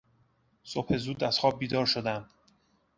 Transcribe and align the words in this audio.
صبح 0.63 0.97
زود 0.97 1.23
از 1.23 1.39
خواب 1.39 1.59
بیدار 1.59 1.85
شدم. 1.85 2.29